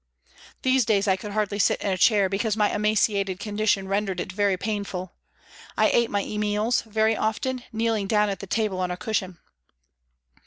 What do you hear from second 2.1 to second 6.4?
because my emaciated condition rendered it very painful; I ate my